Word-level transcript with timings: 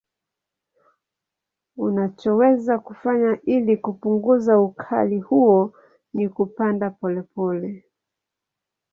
Unachoweza 1.77 2.79
kufanya 2.79 3.39
ili 3.43 3.77
kupunguza 3.77 4.59
ukali 4.59 5.19
huo 5.19 5.73
ni 6.13 6.29
kupanda 6.29 6.89
pole 6.89 7.21
pole 7.21 7.83